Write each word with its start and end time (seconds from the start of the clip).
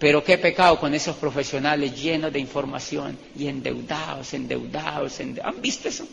Pero 0.00 0.24
qué 0.24 0.38
pecado 0.38 0.80
con 0.80 0.94
esos 0.94 1.14
profesionales 1.16 1.94
llenos 1.94 2.32
de 2.32 2.38
información 2.40 3.18
y 3.36 3.48
endeudados, 3.48 4.32
endeudados, 4.32 5.20
endeudados. 5.20 5.54
¿Han 5.54 5.60
visto 5.60 5.88
eso? 5.90 6.04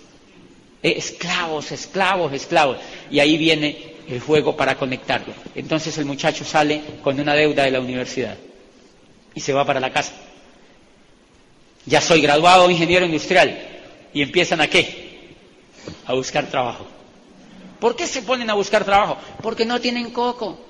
Eh, 0.83 0.95
esclavos, 0.97 1.71
esclavos, 1.71 2.33
esclavos. 2.33 2.77
Y 3.09 3.21
ahí 3.21 3.37
viene 3.37 3.95
el 4.09 4.19
juego 4.19 4.57
para 4.57 4.75
conectarlo. 4.75 5.33
Entonces 5.55 5.97
el 5.97 6.03
muchacho 6.03 6.43
sale 6.43 6.81
con 7.01 7.17
una 7.17 7.33
deuda 7.33 7.63
de 7.63 7.71
la 7.71 7.79
universidad 7.79 8.37
y 9.33 9.39
se 9.39 9.53
va 9.53 9.63
para 9.63 9.79
la 9.79 9.93
casa. 9.93 10.11
Ya 11.85 12.01
soy 12.01 12.19
graduado 12.19 12.69
ingeniero 12.69 13.05
industrial 13.05 13.57
y 14.13 14.21
empiezan 14.21 14.59
a 14.59 14.67
qué? 14.67 15.35
A 16.05 16.13
buscar 16.13 16.47
trabajo. 16.49 16.85
¿Por 17.79 17.95
qué 17.95 18.05
se 18.05 18.21
ponen 18.21 18.49
a 18.49 18.53
buscar 18.53 18.83
trabajo? 18.83 19.17
Porque 19.41 19.65
no 19.65 19.79
tienen 19.79 20.11
coco. 20.11 20.66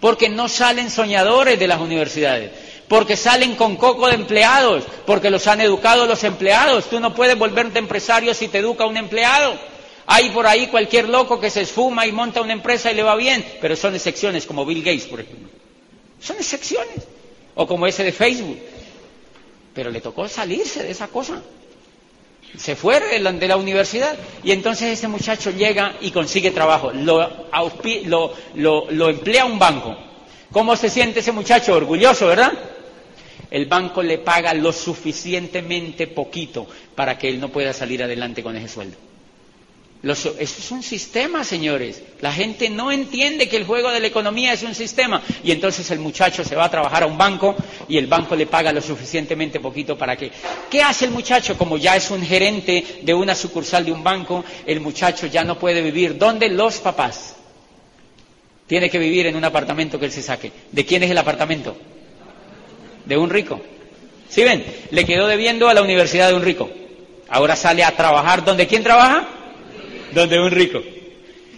Porque 0.00 0.28
no 0.28 0.48
salen 0.48 0.90
soñadores 0.90 1.58
de 1.58 1.66
las 1.66 1.80
universidades. 1.80 2.50
Porque 2.88 3.16
salen 3.16 3.56
con 3.56 3.76
coco 3.76 4.08
de 4.08 4.14
empleados. 4.14 4.84
Porque 5.06 5.30
los 5.30 5.46
han 5.46 5.60
educado 5.60 6.06
los 6.06 6.22
empleados. 6.24 6.88
Tú 6.88 7.00
no 7.00 7.14
puedes 7.14 7.38
volverte 7.38 7.78
empresario 7.78 8.34
si 8.34 8.48
te 8.48 8.58
educa 8.58 8.86
un 8.86 8.96
empleado. 8.96 9.58
Hay 10.06 10.30
por 10.30 10.46
ahí 10.46 10.68
cualquier 10.68 11.08
loco 11.08 11.40
que 11.40 11.50
se 11.50 11.62
esfuma 11.62 12.06
y 12.06 12.12
monta 12.12 12.40
una 12.40 12.52
empresa 12.52 12.92
y 12.92 12.94
le 12.94 13.02
va 13.02 13.16
bien, 13.16 13.44
pero 13.60 13.74
son 13.74 13.94
excepciones, 13.96 14.46
como 14.46 14.64
Bill 14.64 14.82
Gates, 14.84 15.06
por 15.06 15.20
ejemplo. 15.20 15.48
Son 16.20 16.36
excepciones. 16.36 17.02
O 17.56 17.66
como 17.66 17.86
ese 17.86 18.04
de 18.04 18.12
Facebook. 18.12 18.58
Pero 19.74 19.90
le 19.90 20.00
tocó 20.00 20.28
salirse 20.28 20.82
de 20.84 20.90
esa 20.92 21.08
cosa. 21.08 21.42
Se 22.56 22.74
fue 22.76 23.00
de 23.00 23.48
la, 23.48 23.56
universidad 23.56 24.16
y 24.42 24.52
entonces 24.52 24.98
ese 24.98 25.08
muchacho 25.08 25.50
llega 25.50 25.94
y 26.00 26.10
consigue 26.10 26.50
trabajo. 26.50 26.90
Lo, 26.92 27.28
lo, 28.54 29.08
emplea 29.10 29.44
un 29.44 29.58
banco. 29.58 29.96
¿Cómo 30.52 30.74
se 30.76 30.88
siente 30.88 31.20
ese 31.20 31.32
muchacho? 31.32 31.74
Orgulloso, 31.74 32.26
¿verdad? 32.28 32.52
El 33.50 33.66
banco 33.66 34.02
le 34.02 34.18
paga 34.18 34.54
lo 34.54 34.72
suficientemente 34.72 36.06
poquito 36.06 36.66
para 36.94 37.18
que 37.18 37.28
él 37.28 37.38
no 37.40 37.50
pueda 37.50 37.72
salir 37.72 38.02
adelante 38.02 38.42
con 38.42 38.56
ese 38.56 38.68
sueldo 38.68 38.96
eso 40.02 40.34
es 40.38 40.70
un 40.70 40.82
sistema, 40.82 41.42
señores. 41.42 42.02
La 42.20 42.32
gente 42.32 42.68
no 42.70 42.92
entiende 42.92 43.48
que 43.48 43.56
el 43.56 43.64
juego 43.64 43.90
de 43.90 44.00
la 44.00 44.06
economía 44.06 44.52
es 44.52 44.62
un 44.62 44.74
sistema. 44.74 45.22
Y 45.42 45.50
entonces 45.50 45.90
el 45.90 45.98
muchacho 45.98 46.44
se 46.44 46.54
va 46.54 46.64
a 46.66 46.70
trabajar 46.70 47.02
a 47.02 47.06
un 47.06 47.18
banco 47.18 47.56
y 47.88 47.96
el 47.98 48.06
banco 48.06 48.36
le 48.36 48.46
paga 48.46 48.72
lo 48.72 48.80
suficientemente 48.80 49.58
poquito 49.58 49.96
para 49.98 50.16
que... 50.16 50.30
¿Qué 50.70 50.82
hace 50.82 51.06
el 51.06 51.10
muchacho? 51.10 51.56
Como 51.58 51.76
ya 51.76 51.96
es 51.96 52.10
un 52.10 52.22
gerente 52.22 53.00
de 53.02 53.14
una 53.14 53.34
sucursal 53.34 53.84
de 53.84 53.92
un 53.92 54.04
banco, 54.04 54.44
el 54.66 54.80
muchacho 54.80 55.26
ya 55.26 55.42
no 55.44 55.58
puede 55.58 55.82
vivir. 55.82 56.16
¿Dónde? 56.18 56.48
Los 56.50 56.78
papás. 56.78 57.34
Tiene 58.66 58.90
que 58.90 58.98
vivir 58.98 59.26
en 59.26 59.36
un 59.36 59.44
apartamento 59.44 59.98
que 59.98 60.06
él 60.06 60.12
se 60.12 60.22
saque. 60.22 60.52
¿De 60.72 60.84
quién 60.84 61.02
es 61.02 61.10
el 61.10 61.18
apartamento? 61.18 61.76
De 63.04 63.16
un 63.16 63.30
rico. 63.30 63.60
¿Sí 64.28 64.42
ven? 64.44 64.64
Le 64.90 65.04
quedó 65.04 65.26
debiendo 65.26 65.68
a 65.68 65.74
la 65.74 65.82
universidad 65.82 66.28
de 66.28 66.34
un 66.34 66.42
rico. 66.42 66.68
Ahora 67.28 67.56
sale 67.56 67.82
a 67.82 67.92
trabajar. 67.96 68.44
¿Dónde 68.44 68.66
quién 68.66 68.82
trabaja? 68.82 69.28
Donde 70.16 70.40
un 70.40 70.50
rico. 70.50 70.82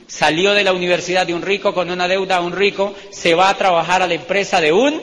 Salió 0.08 0.52
de 0.52 0.64
la 0.64 0.72
universidad 0.72 1.26
de 1.26 1.34
un 1.34 1.42
rico 1.42 1.72
con 1.72 1.90
una 1.90 2.08
deuda 2.08 2.36
a 2.36 2.40
un 2.40 2.52
rico, 2.52 2.94
se 3.10 3.34
va 3.34 3.50
a 3.50 3.56
trabajar 3.56 4.02
a 4.02 4.06
la 4.08 4.14
empresa 4.14 4.60
de 4.60 4.72
un 4.72 5.00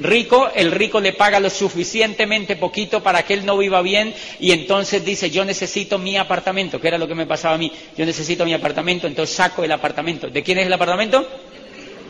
rico, 0.00 0.50
el 0.54 0.70
rico 0.70 1.00
le 1.00 1.12
paga 1.12 1.40
lo 1.40 1.48
suficientemente 1.48 2.56
poquito 2.56 3.02
para 3.02 3.22
que 3.22 3.32
él 3.34 3.46
no 3.46 3.56
viva 3.56 3.80
bien 3.80 4.12
y 4.40 4.50
entonces 4.50 5.04
dice 5.04 5.30
yo 5.30 5.44
necesito 5.44 5.98
mi 5.98 6.16
apartamento, 6.16 6.80
que 6.80 6.88
era 6.88 6.98
lo 6.98 7.08
que 7.08 7.14
me 7.14 7.26
pasaba 7.26 7.54
a 7.54 7.58
mí, 7.58 7.72
yo 7.96 8.04
necesito 8.04 8.44
mi 8.44 8.52
apartamento, 8.52 9.06
entonces 9.06 9.34
saco 9.34 9.64
el 9.64 9.72
apartamento. 9.72 10.28
¿De 10.28 10.42
quién 10.42 10.58
es 10.58 10.66
el 10.66 10.72
apartamento? 10.72 11.26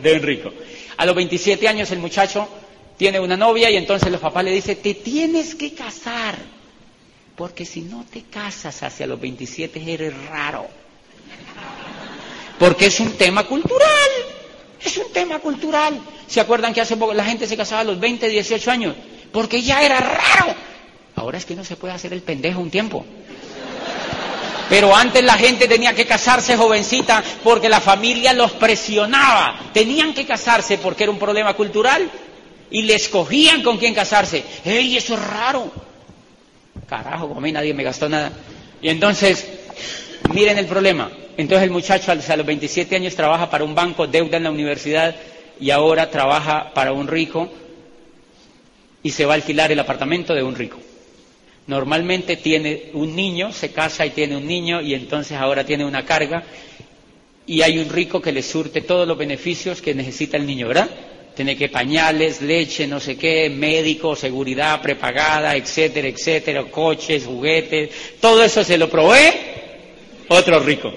De 0.03 0.13
un 0.13 0.23
rico. 0.23 0.51
A 0.97 1.05
los 1.05 1.15
27 1.15 1.67
años 1.69 1.89
el 1.91 1.99
muchacho 1.99 2.49
tiene 2.97 3.19
una 3.19 3.37
novia 3.37 3.69
y 3.69 3.77
entonces 3.77 4.11
los 4.11 4.19
papás 4.19 4.43
le 4.43 4.51
dicen, 4.51 4.77
te 4.81 4.95
tienes 4.95 5.55
que 5.55 5.73
casar. 5.73 6.35
Porque 7.35 7.65
si 7.65 7.81
no 7.81 8.05
te 8.09 8.23
casas 8.23 8.81
hacia 8.83 9.07
los 9.07 9.19
27 9.19 9.83
eres 9.93 10.13
raro. 10.27 10.67
Porque 12.57 12.85
es 12.85 12.99
un 12.99 13.11
tema 13.13 13.43
cultural. 13.43 13.89
Es 14.81 14.97
un 14.97 15.11
tema 15.11 15.39
cultural. 15.39 15.99
¿Se 16.27 16.39
acuerdan 16.39 16.73
que 16.73 16.81
hace 16.81 16.95
poco 16.95 17.13
la 17.13 17.25
gente 17.25 17.47
se 17.47 17.57
casaba 17.57 17.81
a 17.81 17.85
los 17.85 17.99
20, 17.99 18.29
18 18.29 18.71
años? 18.71 18.95
Porque 19.31 19.61
ya 19.61 19.83
era 19.83 19.99
raro. 19.99 20.55
Ahora 21.15 21.37
es 21.37 21.45
que 21.45 21.55
no 21.55 21.65
se 21.65 21.75
puede 21.75 21.93
hacer 21.93 22.13
el 22.13 22.21
pendejo 22.21 22.61
un 22.61 22.69
tiempo. 22.69 23.05
Pero 24.69 24.95
antes 24.95 25.23
la 25.23 25.35
gente 25.35 25.67
tenía 25.67 25.93
que 25.93 26.05
casarse 26.05 26.57
jovencita 26.57 27.23
porque 27.43 27.69
la 27.69 27.81
familia 27.81 28.33
los 28.33 28.53
presionaba. 28.53 29.59
Tenían 29.73 30.13
que 30.13 30.25
casarse 30.25 30.77
porque 30.77 31.03
era 31.03 31.11
un 31.11 31.19
problema 31.19 31.53
cultural. 31.53 32.09
Y 32.71 32.83
le 32.83 32.95
escogían 32.95 33.61
con 33.61 33.77
quién 33.77 33.93
casarse. 33.93 34.43
¡Ey, 34.63 34.97
eso 34.97 35.13
es 35.13 35.19
raro! 35.21 35.84
Carajo, 36.87 37.33
a 37.35 37.41
mí 37.41 37.51
nadie 37.51 37.73
me 37.73 37.83
gastó 37.83 38.07
nada. 38.09 38.31
Y 38.81 38.89
entonces, 38.89 39.47
miren 40.33 40.57
el 40.57 40.65
problema. 40.67 41.11
Entonces 41.37 41.63
el 41.65 41.71
muchacho 41.71 42.11
a 42.11 42.15
los 42.15 42.45
27 42.45 42.95
años 42.95 43.15
trabaja 43.15 43.49
para 43.49 43.63
un 43.63 43.75
banco, 43.75 44.07
deuda 44.07 44.37
en 44.37 44.43
la 44.43 44.51
universidad 44.51 45.15
y 45.59 45.69
ahora 45.71 46.09
trabaja 46.09 46.71
para 46.73 46.93
un 46.93 47.07
rico 47.07 47.49
y 49.03 49.11
se 49.11 49.25
va 49.25 49.33
a 49.33 49.35
alquilar 49.35 49.71
el 49.71 49.79
apartamento 49.79 50.33
de 50.33 50.43
un 50.43 50.55
rico. 50.55 50.77
Normalmente 51.67 52.37
tiene 52.37 52.89
un 52.93 53.15
niño, 53.15 53.51
se 53.51 53.71
casa 53.71 54.05
y 54.05 54.11
tiene 54.11 54.37
un 54.37 54.47
niño 54.47 54.81
y 54.81 54.93
entonces 54.93 55.37
ahora 55.37 55.65
tiene 55.65 55.83
una 55.83 56.05
carga 56.05 56.43
y 57.45 57.61
hay 57.61 57.79
un 57.79 57.89
rico 57.89 58.21
que 58.21 58.31
le 58.31 58.41
surte 58.41 58.81
todos 58.81 59.07
los 59.07 59.17
beneficios 59.17 59.81
que 59.81 59.93
necesita 59.93 60.37
el 60.37 60.45
niño, 60.45 60.67
¿verdad? 60.67 60.89
Tiene 61.35 61.57
que 61.57 61.69
pañales, 61.69 62.41
leche, 62.41 62.87
no 62.87 62.99
sé 62.99 63.17
qué, 63.17 63.49
médico, 63.49 64.15
seguridad 64.15 64.81
prepagada, 64.81 65.55
etcétera, 65.55 66.07
etcétera, 66.07 66.63
coches, 66.63 67.25
juguetes, 67.25 67.89
todo 68.19 68.43
eso 68.43 68.63
se 68.63 68.77
lo 68.77 68.89
provee 68.89 69.31
otro 70.29 70.59
rico. 70.59 70.93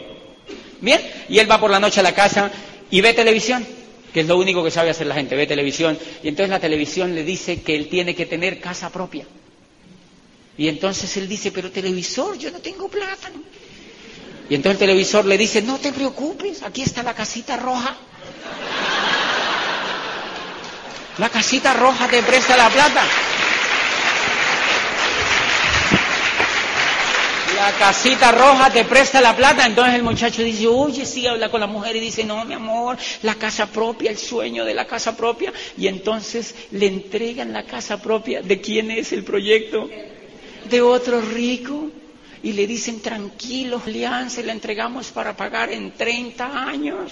Bien, 0.80 1.00
y 1.28 1.38
él 1.38 1.50
va 1.50 1.60
por 1.60 1.70
la 1.70 1.80
noche 1.80 2.00
a 2.00 2.04
la 2.04 2.14
casa 2.14 2.50
y 2.90 3.00
ve 3.00 3.12
televisión, 3.12 3.66
que 4.12 4.20
es 4.20 4.26
lo 4.26 4.38
único 4.38 4.62
que 4.62 4.70
sabe 4.70 4.90
hacer 4.90 5.06
la 5.06 5.14
gente, 5.14 5.34
ve 5.34 5.46
televisión, 5.46 5.98
y 6.22 6.28
entonces 6.28 6.50
la 6.50 6.60
televisión 6.60 7.14
le 7.14 7.24
dice 7.24 7.60
que 7.62 7.74
él 7.74 7.88
tiene 7.88 8.14
que 8.14 8.26
tener 8.26 8.60
casa 8.60 8.90
propia. 8.90 9.26
Y 10.56 10.68
entonces 10.68 11.16
él 11.16 11.28
dice, 11.28 11.52
pero 11.52 11.70
televisor, 11.70 12.36
yo 12.36 12.50
no 12.50 12.58
tengo 12.58 12.88
plata. 12.88 13.30
Y 14.50 14.54
entonces 14.54 14.80
el 14.80 14.86
televisor 14.88 15.24
le 15.24 15.38
dice, 15.38 15.62
no 15.62 15.78
te 15.78 15.92
preocupes, 15.92 16.62
aquí 16.62 16.82
está 16.82 17.02
la 17.02 17.14
casita 17.14 17.56
roja. 17.56 17.96
La 21.18 21.28
casita 21.28 21.74
roja 21.74 22.06
te 22.06 22.22
presta 22.22 22.56
la 22.56 22.68
plata. 22.70 23.04
La 27.56 27.72
casita 27.72 28.30
roja 28.30 28.70
te 28.70 28.84
presta 28.84 29.20
la 29.20 29.34
plata. 29.34 29.66
Entonces 29.66 29.94
el 29.96 30.04
muchacho 30.04 30.44
dice, 30.44 30.68
oye, 30.68 31.04
sí, 31.04 31.26
habla 31.26 31.50
con 31.50 31.60
la 31.60 31.66
mujer 31.66 31.96
y 31.96 32.00
dice, 32.00 32.22
no, 32.22 32.44
mi 32.44 32.54
amor, 32.54 32.96
la 33.22 33.34
casa 33.34 33.66
propia, 33.66 34.12
el 34.12 34.16
sueño 34.16 34.64
de 34.64 34.74
la 34.74 34.86
casa 34.86 35.16
propia. 35.16 35.52
Y 35.76 35.88
entonces 35.88 36.54
le 36.70 36.86
entregan 36.86 37.52
la 37.52 37.64
casa 37.64 38.00
propia. 38.00 38.40
¿De 38.40 38.60
quién 38.60 38.92
es 38.92 39.12
el 39.12 39.24
proyecto? 39.24 39.90
De 40.70 40.80
otro 40.80 41.20
rico. 41.20 41.90
Y 42.44 42.52
le 42.52 42.68
dicen, 42.68 43.02
tranquilos, 43.02 43.86
Lian, 43.86 44.30
se 44.30 44.44
la 44.44 44.52
entregamos 44.52 45.08
para 45.08 45.36
pagar 45.36 45.72
en 45.72 45.90
30 45.90 46.68
años. 46.68 47.10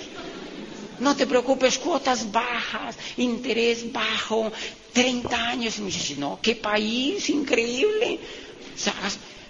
No 1.00 1.14
te 1.14 1.26
preocupes, 1.26 1.78
cuotas 1.78 2.30
bajas, 2.32 2.96
interés 3.16 3.92
bajo, 3.92 4.52
30 4.92 5.48
años. 5.48 5.78
Y 5.78 5.82
me 5.82 5.86
dice, 5.86 6.16
no, 6.16 6.38
qué 6.40 6.56
país 6.56 7.28
increíble. 7.30 8.18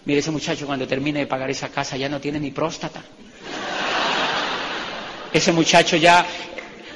Mire, 0.04 0.20
ese 0.20 0.30
muchacho 0.30 0.66
cuando 0.66 0.86
termine 0.86 1.20
de 1.20 1.26
pagar 1.26 1.50
esa 1.50 1.68
casa 1.68 1.96
ya 1.96 2.08
no 2.08 2.20
tiene 2.20 2.38
ni 2.38 2.50
próstata. 2.50 3.02
Ese 5.32 5.52
muchacho 5.52 5.96
ya, 5.96 6.24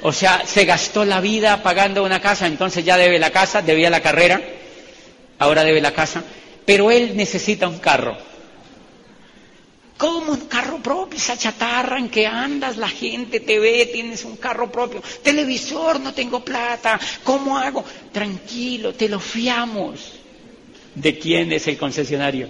o 0.01 0.11
sea, 0.11 0.43
se 0.45 0.65
gastó 0.65 1.05
la 1.05 1.21
vida 1.21 1.61
pagando 1.61 2.03
una 2.03 2.21
casa, 2.21 2.47
entonces 2.47 2.83
ya 2.83 2.97
debe 2.97 3.19
la 3.19 3.29
casa, 3.29 3.61
debía 3.61 3.89
la 3.89 4.01
carrera, 4.01 4.41
ahora 5.39 5.63
debe 5.63 5.81
la 5.81 5.91
casa, 5.91 6.23
pero 6.65 6.89
él 6.89 7.15
necesita 7.15 7.67
un 7.67 7.79
carro. 7.79 8.30
¿Cómo 10.01 10.31
un 10.31 10.47
carro 10.47 10.79
propio? 10.79 11.15
Esa 11.15 11.37
chatarra 11.37 11.99
en 11.99 12.09
que 12.09 12.25
andas, 12.25 12.75
la 12.75 12.89
gente 12.89 13.39
te 13.39 13.59
ve, 13.59 13.87
tienes 13.93 14.25
un 14.25 14.35
carro 14.37 14.71
propio. 14.71 14.99
Televisor, 15.21 15.99
no 15.99 16.11
tengo 16.11 16.43
plata. 16.43 16.99
¿Cómo 17.23 17.55
hago? 17.55 17.85
Tranquilo, 18.11 18.95
te 18.95 19.07
lo 19.07 19.19
fiamos. 19.19 20.13
¿De 20.95 21.19
quién 21.19 21.51
es 21.51 21.67
el 21.67 21.77
concesionario? 21.77 22.49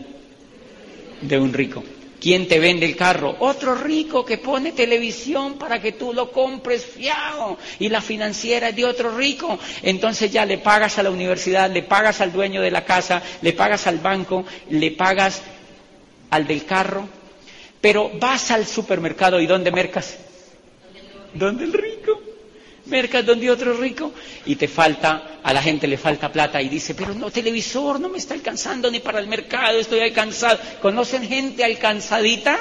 De 1.19 1.38
un 1.38 1.51
rico. 1.51 1.83
¿Quién 2.21 2.48
te 2.48 2.57
vende 2.57 2.86
el 2.86 2.95
carro? 2.95 3.36
Otro 3.39 3.75
rico 3.75 4.24
que 4.24 4.38
pone 4.38 4.71
televisión 4.71 5.56
para 5.56 5.81
que 5.81 5.92
tú 5.92 6.13
lo 6.13 6.31
compres 6.31 6.86
fiado. 6.86 7.57
Y 7.80 7.89
la 7.89 8.00
financiera 8.00 8.69
es 8.69 8.77
de 8.77 8.86
otro 8.86 9.18
rico. 9.18 9.59
Entonces 9.83 10.31
ya 10.31 10.45
le 10.45 10.59
pagas 10.59 10.97
a 11.00 11.04
la 11.04 11.12
universidad, 11.12 11.69
le 11.69 11.83
pagas 11.83 12.21
al 12.21 12.31
dueño 12.31 12.62
de 12.62 12.71
la 12.71 12.86
casa, 12.86 13.21
le 13.42 13.51
pagas 13.51 13.88
al 13.88 13.97
banco, 13.97 14.45
le 14.69 14.92
pagas 14.92 15.42
al 16.30 16.47
del 16.47 16.63
carro, 16.63 17.09
pero 17.81 18.12
vas 18.19 18.51
al 18.51 18.66
supermercado 18.66 19.39
y 19.39 19.48
¿dónde 19.48 19.72
mercas? 19.72 20.18
¿Dónde 21.33 21.66
el 21.66 21.74
rico? 21.74 22.22
mercas 22.92 23.25
donde 23.25 23.50
otro 23.50 23.74
rico 23.74 24.12
y 24.45 24.56
te 24.56 24.68
falta, 24.68 25.39
a 25.42 25.54
la 25.54 25.62
gente 25.62 25.88
le 25.88 25.98
falta 25.98 26.31
plata 26.31 26.62
y 26.62 26.69
dice, 26.69 26.94
pero 26.94 27.13
no, 27.13 27.31
televisor 27.31 28.00
no 28.00 28.10
me 28.10 28.18
está 28.18 28.33
alcanzando 28.33 28.92
ni 28.92 29.00
para 29.00 29.19
el 29.19 29.28
mercado, 29.28 29.80
estoy 29.80 30.01
alcanzado. 30.01 30.60
¿Conocen 30.81 31.28
gente 31.28 31.63
alcanzadita? 31.63 32.60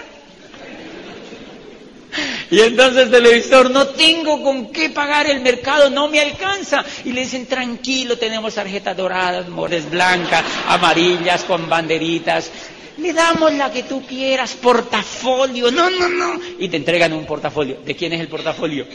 Y 2.51 2.61
entonces 2.61 3.05
el 3.05 3.11
televisor, 3.11 3.71
no 3.71 3.87
tengo 3.89 4.43
con 4.43 4.73
qué 4.73 4.91
pagar 4.91 5.29
el 5.31 5.41
mercado, 5.41 5.89
no 5.91 6.09
me 6.09 6.21
alcanza. 6.21 6.85
Y 7.05 7.13
le 7.13 7.21
dicen, 7.23 7.47
tranquilo, 7.47 8.19
tenemos 8.19 8.55
tarjetas 8.55 8.97
doradas, 8.97 9.49
mores 9.49 9.89
blancas, 9.89 10.45
amarillas, 10.67 11.45
con 11.45 11.69
banderitas. 11.69 12.51
Le 13.01 13.13
damos 13.13 13.53
la 13.55 13.73
que 13.73 13.85
tú 13.85 14.05
quieras, 14.07 14.55
portafolio. 14.55 15.71
No, 15.71 15.89
no, 15.89 16.09
no. 16.09 16.41
Y 16.59 16.69
te 16.69 16.77
entregan 16.77 17.13
un 17.13 17.25
portafolio. 17.25 17.79
¿De 17.85 17.97
quién 17.97 18.13
es 18.13 18.21
el 18.21 18.29
portafolio? 18.29 18.87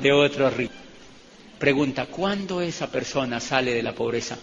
De 0.00 0.12
otro 0.12 0.50
rico. 0.50 0.74
Pregunta, 1.58 2.06
¿cuándo 2.06 2.60
esa 2.60 2.88
persona 2.90 3.40
sale 3.40 3.72
de 3.74 3.82
la 3.82 3.92
pobreza? 3.92 4.38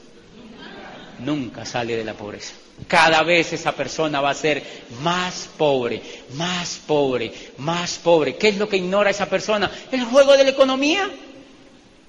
Nunca 1.19 1.63
sale 1.65 1.95
de 1.95 2.03
la 2.03 2.13
pobreza. 2.13 2.53
Cada 2.87 3.23
vez 3.23 3.53
esa 3.53 3.71
persona 3.71 4.19
va 4.19 4.31
a 4.31 4.33
ser 4.33 4.61
más 5.01 5.47
pobre, 5.57 6.01
más 6.33 6.81
pobre, 6.85 7.31
más 7.59 7.97
pobre. 8.03 8.35
¿Qué 8.35 8.49
es 8.49 8.57
lo 8.57 8.67
que 8.67 8.77
ignora 8.77 9.11
esa 9.11 9.27
persona? 9.27 9.71
El 9.91 10.03
juego 10.03 10.35
de 10.35 10.43
la 10.43 10.49
economía. 10.49 11.09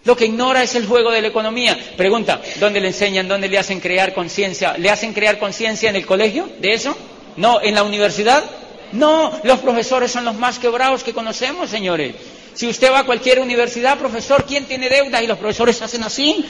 Lo 0.07 0.17
que 0.17 0.27
ignora 0.27 0.63
es 0.63 0.75
el 0.77 0.87
juego 0.87 1.11
de 1.11 1.21
la 1.21 1.29
economía. 1.29 1.77
Pregunta, 1.97 2.41
¿dónde 2.61 2.81
le 2.81 2.87
enseñan? 2.89 3.27
¿Dónde 3.27 3.49
le 3.49 3.59
hacen 3.59 3.81
crear 3.81 4.15
conciencia? 4.15 4.79
¿Le 4.79 4.89
hacen 4.89 5.13
crear 5.13 5.37
conciencia 5.41 5.91
en 5.91 5.97
el 5.97 6.07
colegio 6.07 6.49
de 6.61 6.75
eso? 6.75 6.97
¿No? 7.37 7.61
¿En 7.61 7.75
la 7.75 7.83
universidad? 7.83 8.45
No, 8.93 9.33
los 9.43 9.59
profesores 9.59 10.13
son 10.13 10.25
los 10.25 10.37
más 10.37 10.61
quebrados 10.61 11.03
que 11.03 11.13
conocemos, 11.13 11.69
señores. 11.69 12.15
Si 12.55 12.69
usted 12.69 12.93
va 12.93 13.01
a 13.01 13.05
cualquier 13.05 13.41
universidad, 13.41 13.99
profesor, 13.99 14.45
¿quién 14.47 14.65
tiene 14.67 14.89
deuda? 14.89 15.21
Y 15.25 15.27
los 15.27 15.39
profesores 15.39 15.83
hacen 15.83 16.05
así. 16.05 16.45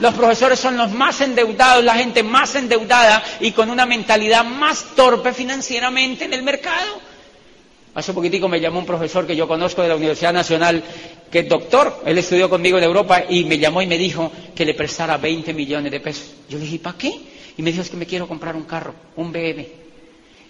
Los 0.00 0.12
profesores 0.12 0.60
son 0.60 0.76
los 0.76 0.90
más 0.92 1.18
endeudados, 1.22 1.82
la 1.82 1.94
gente 1.94 2.22
más 2.22 2.54
endeudada 2.56 3.22
y 3.40 3.52
con 3.52 3.70
una 3.70 3.86
mentalidad 3.86 4.44
más 4.44 4.84
torpe 4.94 5.32
financieramente 5.32 6.26
en 6.26 6.34
el 6.34 6.42
mercado. 6.42 7.00
Hace 7.92 8.12
poquitico 8.12 8.46
me 8.48 8.60
llamó 8.60 8.78
un 8.78 8.86
profesor 8.86 9.26
que 9.26 9.34
yo 9.34 9.48
conozco 9.48 9.82
de 9.82 9.88
la 9.88 9.96
Universidad 9.96 10.32
Nacional, 10.32 10.82
que 11.30 11.40
es 11.40 11.48
doctor, 11.48 12.02
él 12.04 12.18
estudió 12.18 12.50
conmigo 12.50 12.76
en 12.78 12.84
Europa 12.84 13.24
y 13.28 13.44
me 13.44 13.58
llamó 13.58 13.80
y 13.82 13.86
me 13.86 13.96
dijo 13.96 14.32
que 14.54 14.64
le 14.64 14.74
prestara 14.74 15.16
20 15.16 15.54
millones 15.54 15.92
de 15.92 16.00
pesos. 16.00 16.34
Yo 16.48 16.58
le 16.58 16.64
dije, 16.64 16.78
¿para 16.80 16.98
qué? 16.98 17.12
Y 17.56 17.62
me 17.62 17.70
dijo, 17.70 17.82
es 17.82 17.90
que 17.90 17.96
me 17.96 18.06
quiero 18.06 18.26
comprar 18.26 18.56
un 18.56 18.64
carro, 18.64 18.94
un 19.16 19.30
BM. 19.32 19.66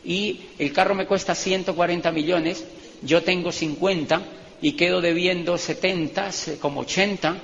Y 0.04 0.40
el 0.58 0.72
carro 0.72 0.94
me 0.94 1.06
cuesta 1.06 1.34
140 1.34 2.10
millones, 2.12 2.64
yo 3.02 3.22
tengo 3.22 3.52
50 3.52 4.22
y 4.62 4.72
quedo 4.72 5.00
debiendo 5.02 5.58
70, 5.58 6.30
como 6.60 6.80
80 6.80 7.36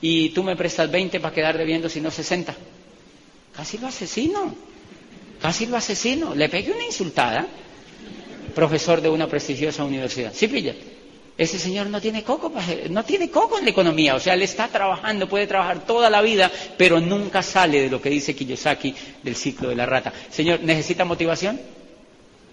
y 0.00 0.30
tú 0.30 0.42
me 0.42 0.56
prestas 0.56 0.90
20 0.90 1.20
para 1.20 1.34
quedar 1.34 1.58
debiendo, 1.58 1.88
sino 1.90 2.10
60. 2.10 2.54
Casi 3.54 3.76
lo 3.78 3.88
asesino, 3.88 4.54
casi 5.42 5.66
lo 5.66 5.76
asesino. 5.76 6.34
Le 6.34 6.48
pegué 6.48 6.72
una 6.72 6.84
insultada, 6.86 7.46
profesor 8.54 9.02
de 9.02 9.08
una 9.10 9.26
prestigiosa 9.26 9.84
universidad. 9.84 10.32
Sí, 10.34 10.48
pilla. 10.48 10.74
Ese 11.38 11.56
señor 11.60 11.86
no 11.86 12.00
tiene 12.00 12.24
coco, 12.24 12.52
no 12.90 13.04
tiene 13.04 13.30
coco 13.30 13.58
en 13.58 13.64
la 13.64 13.70
economía, 13.70 14.16
o 14.16 14.20
sea, 14.20 14.34
él 14.34 14.42
está 14.42 14.66
trabajando, 14.66 15.28
puede 15.28 15.46
trabajar 15.46 15.86
toda 15.86 16.10
la 16.10 16.20
vida, 16.20 16.50
pero 16.76 16.98
nunca 17.00 17.44
sale 17.44 17.80
de 17.80 17.88
lo 17.88 18.02
que 18.02 18.10
dice 18.10 18.34
Kiyosaki 18.34 18.92
del 19.22 19.36
ciclo 19.36 19.68
de 19.68 19.76
la 19.76 19.86
rata. 19.86 20.12
Señor, 20.30 20.58
¿necesita 20.64 21.04
motivación? 21.04 21.60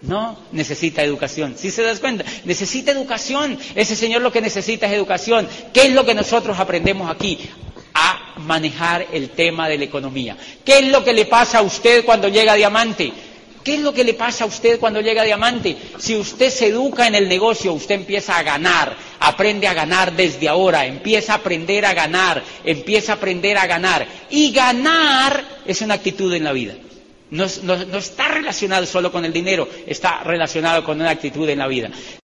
No, 0.04 0.38
necesita 0.52 1.02
educación. 1.04 1.56
¿Sí 1.58 1.72
se 1.72 1.82
das 1.82 2.00
cuenta? 2.00 2.24
Necesita 2.44 2.92
educación. 2.92 3.58
Ese 3.74 3.96
señor 3.96 4.22
lo 4.22 4.32
que 4.32 4.40
necesita 4.42 4.86
es 4.86 4.94
educación. 4.94 5.48
¿Qué 5.74 5.84
es 5.88 5.92
lo 5.94 6.06
que 6.06 6.14
nosotros 6.14 6.60
aprendemos 6.60 7.10
aquí? 7.10 7.40
A 7.96 8.36
manejar 8.38 9.08
el 9.14 9.30
tema 9.32 9.68
de 9.68 9.80
la 9.80 9.86
economía. 9.86 10.38
¿Qué 10.64 10.78
es 10.80 10.88
lo 10.90 11.04
que 11.04 11.14
le 11.14 11.26
pasa 11.26 11.58
a 11.60 11.62
usted 11.64 12.06
cuando 12.06 12.28
llega 12.28 12.54
a 12.54 12.56
diamante? 12.56 13.12
¿Qué 13.66 13.74
es 13.74 13.80
lo 13.82 13.96
que 13.96 14.04
le 14.04 14.14
pasa 14.14 14.44
a 14.44 14.48
usted 14.48 14.80
cuando 14.80 15.02
llega 15.02 15.24
a 15.24 15.26
diamante? 15.26 15.76
Si 15.98 16.16
usted 16.16 16.52
se 16.52 16.68
educa 16.68 17.08
en 17.08 17.16
el 17.16 17.28
negocio, 17.28 17.74
usted 17.74 17.96
empieza 17.96 18.38
a 18.38 18.44
ganar, 18.44 18.96
aprende 19.20 19.68
a 19.68 19.74
ganar 19.74 20.16
desde 20.16 20.48
ahora, 20.48 20.86
empieza 20.86 21.34
a 21.34 21.38
aprender 21.38 21.84
a 21.84 21.96
ganar, 21.96 22.44
empieza 22.64 23.14
a 23.14 23.16
aprender 23.16 23.58
a 23.58 23.66
ganar. 23.66 24.06
Y 24.30 24.52
ganar 24.52 25.44
es 25.66 25.82
una 25.82 25.96
actitud 25.96 26.32
en 26.36 26.44
la 26.44 26.54
vida. 26.54 26.76
No, 27.32 27.46
está 27.46 28.28
relacionado 28.28 28.86
solo 28.86 29.12
con 29.12 29.26
el 29.26 29.34
dinero, 29.34 29.68
está 29.88 30.22
relacionado 30.24 30.84
con 30.84 31.02
una 31.02 31.10
actitud 31.10 31.50
en 31.50 31.58
la 31.58 31.68
vida. 31.68 31.90